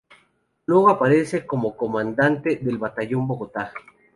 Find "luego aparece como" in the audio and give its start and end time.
0.65-1.77